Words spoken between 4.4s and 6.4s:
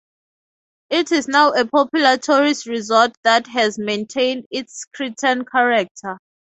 its Cretan character.